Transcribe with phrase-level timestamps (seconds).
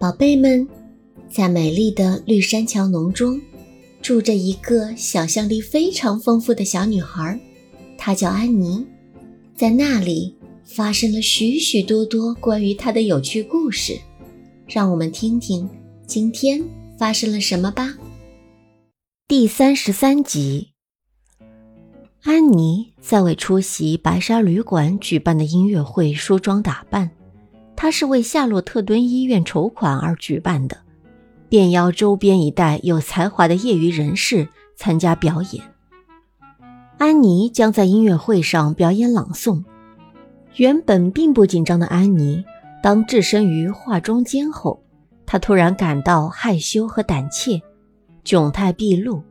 [0.00, 0.66] 宝贝们，
[1.28, 3.38] 在美丽的绿山桥农庄，
[4.00, 7.38] 住着一个想象力非常丰富的小女孩，
[7.98, 8.82] 她叫安妮。
[9.54, 10.34] 在那里
[10.64, 14.00] 发生了许许多多关于她的有趣故事，
[14.66, 15.68] 让我们听听
[16.06, 16.64] 今天
[16.96, 17.98] 发生了什么吧。
[19.28, 20.70] 第三十三集，
[22.22, 27.10] 安妮在为出席白沙旅馆举办的音乐会梳妆打扮。
[27.82, 30.76] 她是为夏洛特敦医院筹款而举办的，
[31.48, 34.46] 便邀周边一带有才华的业余人士
[34.76, 35.64] 参加表演。
[36.98, 39.64] 安妮将在音乐会上表演朗诵。
[40.56, 42.44] 原本并不紧张的安妮，
[42.82, 44.82] 当置身于化妆间后，
[45.24, 47.62] 她突然感到害羞和胆怯，
[48.22, 49.22] 窘态毕露。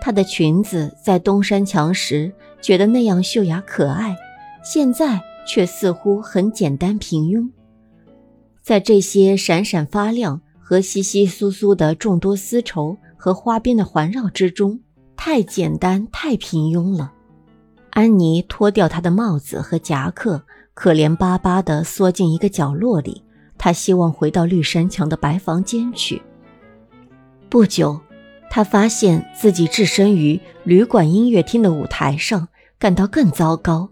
[0.00, 4.16] 她的裙子在东山墙时觉得那样秀雅可爱，
[4.62, 7.50] 现在却似乎很简单平庸。
[8.70, 14.78] 在这些闪闪发亮和稀稀疏疏的众多丝绸和花边的环绕之中，
[15.16, 17.12] 太简单，太平庸了。
[17.90, 23.24] 安妮脱掉她的帽子和夹克，可怜巴巴地缩进一个角落里。
[23.58, 26.22] 她希望回到绿山墙的白房间去。
[27.48, 28.00] 不久，
[28.48, 32.46] 她发现自己置身于旅馆音乐厅的舞台上，
[32.78, 33.90] 感到更糟糕。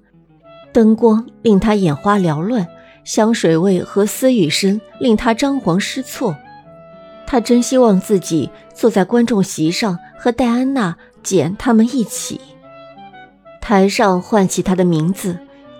[0.72, 2.64] 灯光令她眼花缭乱。
[3.08, 6.36] 香水味和私语声令他张皇失措，
[7.26, 12.38] 他真希望自己坐在观众席上和戴安娜、简他们一起。
[13.62, 15.38] 台上唤起他的名字，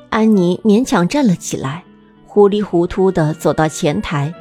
[0.08, 1.84] 安妮勉强站了起来，
[2.26, 4.32] 糊里糊涂地走到前台，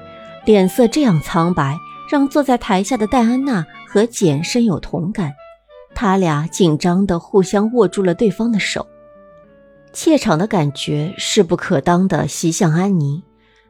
[0.45, 1.75] 脸色这样苍白，
[2.09, 5.33] 让坐在台下的戴安娜和简深有同感。
[5.93, 8.87] 他俩紧张地互相握住了对方的手。
[9.99, 13.23] 怯场的感觉势不可当地袭向安妮。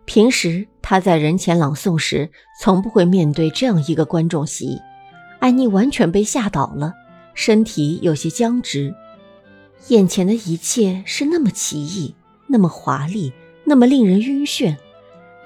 [0.04, 2.30] 平时她在人前朗诵时，
[2.62, 4.78] 从不会面对这样一个观众席。
[5.40, 6.94] 安妮完全被吓倒了，
[7.34, 8.94] 身体有些僵直。
[9.88, 12.14] 眼前的一切是那么奇异，
[12.48, 13.32] 那么华丽，
[13.64, 14.76] 那么令人晕眩。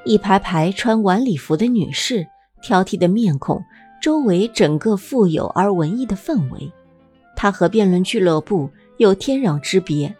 [0.03, 2.25] 一排排穿晚礼服的女士，
[2.63, 3.63] 挑剔的面孔，
[4.01, 6.71] 周围整个富有而文艺的氛围，
[7.35, 8.67] 它和辩论俱乐部
[8.97, 10.15] 有天壤之别。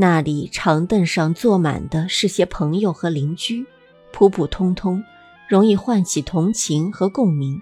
[0.00, 3.66] 那里长凳上坐满的是些朋友和邻居，
[4.12, 5.02] 普普通通，
[5.48, 7.60] 容易唤起同情和共鸣。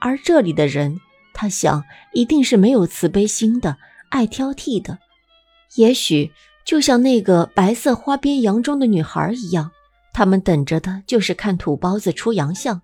[0.00, 0.98] 而这里的人，
[1.34, 3.76] 他想，一定是没有慈悲心的，
[4.08, 4.98] 爱挑剔的。
[5.74, 6.32] 也许
[6.64, 9.70] 就像那个白色花边洋装的女孩一样，
[10.14, 12.80] 他们等着的就是看土包子出洋相。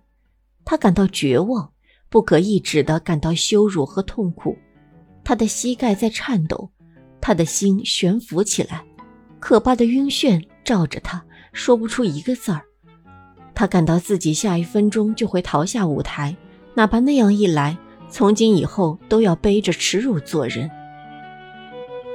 [0.63, 1.71] 他感到绝望，
[2.09, 4.55] 不可抑制地感到羞辱和痛苦。
[5.23, 6.69] 他的膝盖在颤抖。
[7.25, 8.83] 他的心悬浮起来，
[9.39, 11.23] 可怕的晕眩照着他，
[11.53, 12.59] 说不出一个字儿。
[13.55, 16.35] 他感到自己下一分钟就会逃下舞台，
[16.73, 17.77] 哪怕那样一来，
[18.09, 20.69] 从今以后都要背着耻辱做人。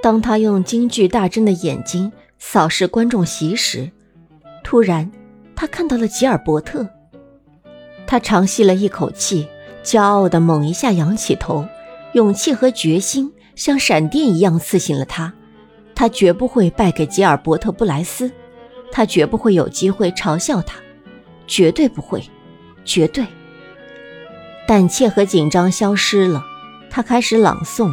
[0.02, 3.90] 当他用京剧大睁的眼睛扫视观众席时，
[4.62, 5.10] 突然，
[5.56, 6.86] 他看到了吉尔伯特。
[8.06, 9.48] 他长吸了一口气，
[9.82, 11.66] 骄傲地猛一下仰起头，
[12.12, 13.32] 勇气和决心。
[13.58, 15.34] 像闪电一样刺醒了他，
[15.92, 18.30] 他绝不会败给吉尔伯特·布莱斯，
[18.92, 20.76] 他绝不会有机会嘲笑他，
[21.48, 22.22] 绝对不会，
[22.84, 23.26] 绝对。
[24.68, 26.40] 胆怯和紧张消失了，
[26.88, 27.92] 他开始朗诵，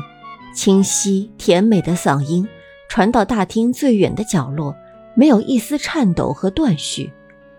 [0.53, 2.47] 清晰甜美的嗓音
[2.87, 4.75] 传到大厅最远的角落，
[5.15, 7.11] 没有一丝颤抖和断续。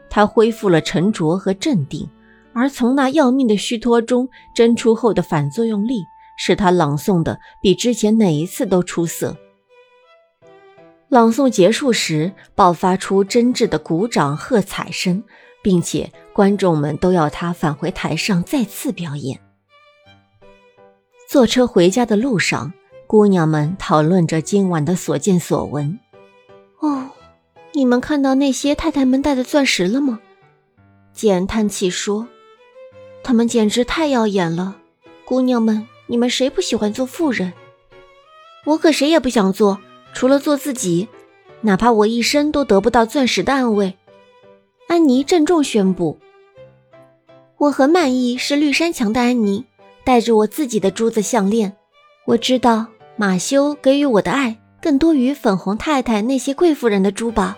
[0.08, 2.08] 他恢复了沉着和镇定，
[2.52, 6.06] 而从那要命的虚脱中挣出后的反作用力。
[6.36, 9.36] 使他朗诵的比之前哪一次都出色。
[11.08, 15.22] 朗诵结束时，爆发出真挚的鼓掌喝彩声，
[15.62, 19.40] 并且观众们都要他返回台上再次表演。
[21.28, 22.72] 坐车回家的路上，
[23.06, 25.98] 姑娘们讨论着今晚的所见所闻。
[26.80, 27.10] 哦，
[27.72, 30.20] 你们看到那些太太们戴的钻石了吗？
[31.12, 32.28] 简叹气说
[33.24, 34.76] ：“它们简直太耀眼了，
[35.24, 37.52] 姑娘们。”你们谁不喜欢做富人？
[38.64, 39.80] 我可谁也不想做，
[40.12, 41.08] 除了做自己，
[41.60, 43.94] 哪怕我一生都得不到钻石的安慰。
[44.88, 46.18] 安妮郑重宣布
[47.58, 49.64] ：“我很满意是绿山墙的安妮，
[50.04, 51.76] 带着我自己的珠子项链。
[52.26, 52.86] 我知道
[53.16, 57.54] 马修给予我的爱更多于粉红太太那些贵妇人的珠宝。”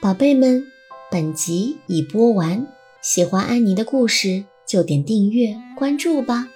[0.00, 0.66] 宝贝们，
[1.10, 2.66] 本集已播完，
[3.02, 6.48] 喜欢安妮的故事就点订阅关注吧。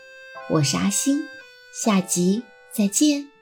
[0.50, 1.26] 我是阿星，
[1.73, 3.33] 下集再见。